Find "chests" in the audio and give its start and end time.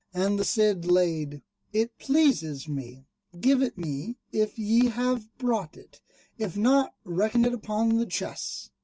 8.07-8.71